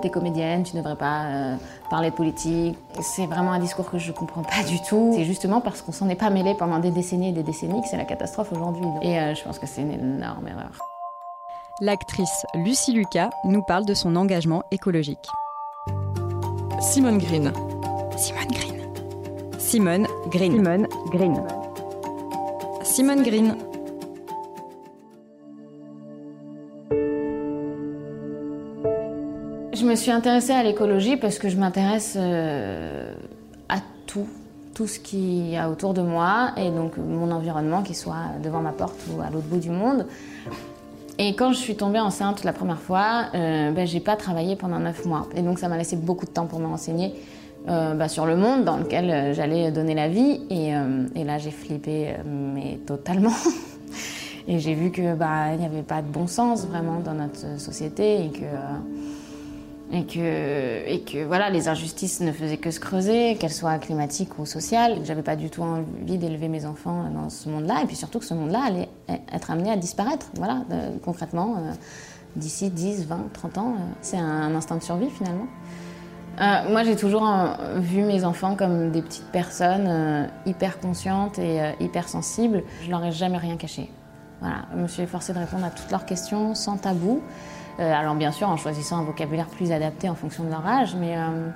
[0.00, 1.56] T'es comédienne, tu ne devrais pas euh,
[1.90, 2.78] parler de politique.
[3.00, 5.12] C'est vraiment un discours que je ne comprends pas du tout.
[5.14, 7.88] C'est justement parce qu'on s'en est pas mêlé pendant des décennies et des décennies que
[7.88, 8.86] c'est la catastrophe aujourd'hui.
[9.02, 10.70] Et euh, je pense que c'est une énorme erreur.
[11.80, 15.28] L'actrice Lucie Lucas nous parle de son engagement écologique.
[16.80, 17.52] Simone Green.
[18.16, 18.72] Simone Green.
[19.58, 20.56] Simone Green.
[20.56, 21.42] Simone Green.
[22.82, 23.71] Simone Green.
[29.72, 33.14] Je me suis intéressée à l'écologie parce que je m'intéresse euh,
[33.70, 33.76] à
[34.06, 34.26] tout,
[34.74, 38.60] tout ce qui y a autour de moi et donc mon environnement, qu'il soit devant
[38.60, 40.06] ma porte ou à l'autre bout du monde.
[41.18, 44.78] Et quand je suis tombée enceinte la première fois, euh, ben, j'ai pas travaillé pendant
[44.78, 45.26] neuf mois.
[45.36, 47.14] Et donc ça m'a laissé beaucoup de temps pour me renseigner
[47.68, 50.40] euh, bah, sur le monde dans lequel euh, j'allais donner la vie.
[50.50, 53.32] Et, là j'ai flippé, mais totalement.
[54.48, 57.58] et j'ai vu que bah il n'y avait pas de bon sens vraiment dans notre
[57.58, 58.44] société et que
[59.94, 64.38] et que, et que voilà, les injustices ne faisaient que se creuser, qu'elles soient climatiques
[64.38, 65.00] ou sociales.
[65.04, 68.24] J'avais pas du tout envie d'élever mes enfants dans ce monde-là, et puis surtout que
[68.24, 68.88] ce monde-là allait
[69.30, 71.72] être amené à disparaître, voilà, euh, concrètement, euh,
[72.36, 73.74] d'ici 10, 20, 30 ans.
[73.74, 75.46] euh, c'est un, un instinct de survie finalement.
[76.70, 77.30] Moi, j'ai toujours
[77.76, 82.64] vu mes enfants comme des petites personnes hyper conscientes et hyper sensibles.
[82.82, 83.90] Je leur ai jamais rien caché.
[84.40, 87.20] Voilà, je me suis efforcée de répondre à toutes leurs questions sans tabou.
[87.80, 90.94] Euh, alors bien sûr en choisissant un vocabulaire plus adapté en fonction de leur âge,
[90.94, 91.48] mais, euh,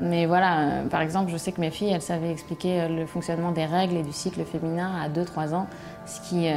[0.00, 3.52] mais voilà, euh, par exemple, je sais que mes filles, elles savaient expliquer le fonctionnement
[3.52, 5.66] des règles et du cycle féminin à 2-3 ans,
[6.06, 6.48] ce qui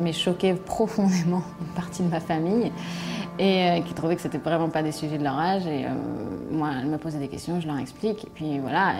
[0.00, 2.72] m'est choqué profondément une partie de ma famille
[3.38, 5.66] et qui trouvait que c'était vraiment pas des sujets de leur âge.
[5.66, 5.84] Et
[6.50, 8.94] moi, elles me posaient des questions, je leur explique, et puis voilà,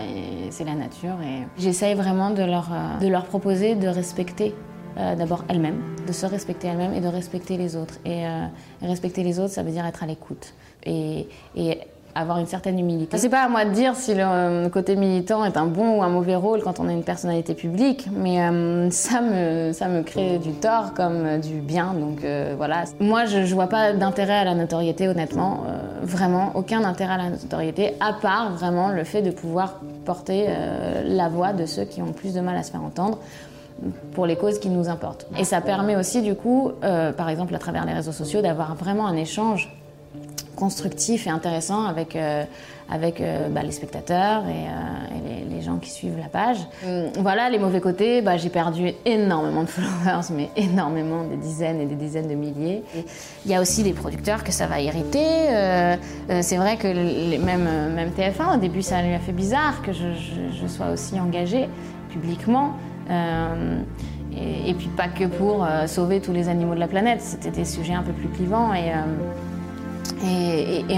[0.51, 1.15] c'est la nature.
[1.23, 2.69] Et j'essaye vraiment de leur,
[3.01, 4.53] de leur proposer de respecter
[4.97, 7.95] euh, d'abord elles-mêmes, de se respecter elles-mêmes et de respecter les autres.
[8.05, 8.45] Et, euh,
[8.81, 10.53] respecter les autres, ça veut dire être à l'écoute
[10.85, 11.79] et, et
[12.15, 13.15] avoir une certaine humilité.
[13.19, 16.03] C'est pas à moi de dire si le euh, côté militant est un bon ou
[16.03, 18.39] un mauvais rôle quand on a une personnalité publique, mais
[18.89, 21.93] ça, me, ça me crée du tort comme du bien.
[21.93, 22.25] Donc
[22.57, 22.85] voilà.
[22.99, 25.63] Moi, je, je vois pas d'intérêt à la notoriété, honnêtement.
[26.01, 30.47] Vraiment, aucun intérêt à la notoriété, à part vraiment le fait de pouvoir porter
[31.05, 33.19] la voix de ceux qui ont plus de mal à se faire entendre
[34.13, 35.27] pour les causes qui nous importent.
[35.37, 38.75] Et ça permet aussi, du coup, euh, par exemple à travers les réseaux sociaux, d'avoir
[38.75, 39.69] vraiment un échange
[40.55, 42.43] constructif et intéressant avec, euh,
[42.89, 44.63] avec euh, bah, les spectateurs et,
[45.15, 46.57] et les, les gens qui suivent la page.
[46.83, 51.79] Hum, voilà, les mauvais côtés, bah, j'ai perdu énormément de followers, mais énormément, des dizaines
[51.79, 52.83] et des dizaines de milliers.
[52.95, 53.05] Et
[53.45, 55.19] Il y a aussi des producteurs que ça va irriter.
[56.41, 59.83] C'est vrai que les- même, euh, même TF1, au début, ça lui a fait bizarre
[59.83, 61.69] que je, je- je sois aussi engagée
[62.09, 62.71] publiquement.
[63.09, 63.81] Euh,
[64.35, 67.65] et, puis pas que pour euh, sauver tous les animaux de la planète, c'était des
[67.65, 69.01] sujets un peu plus clivants et, euh,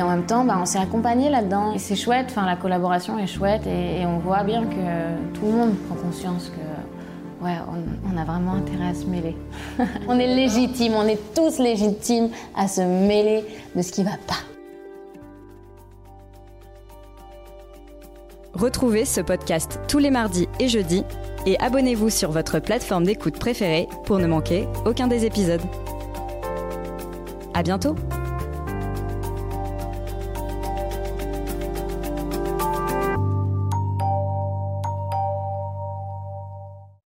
[0.02, 1.74] en même temps bah, on s'est accompagnés là-dedans.
[1.74, 5.76] Et c'est chouette, la collaboration est chouette et, on voit bien que tout le monde
[5.88, 7.56] prend conscience que ouais,
[8.12, 9.36] on a vraiment intérêt à se mêler.
[10.08, 13.46] on est légitime, on est tous légitimes à se mêler
[13.76, 14.59] de ce qui va pas.
[18.54, 21.04] Retrouvez ce podcast tous les mardis et jeudis
[21.46, 25.62] et abonnez-vous sur votre plateforme d'écoute préférée pour ne manquer aucun des épisodes.
[27.54, 27.96] À bientôt!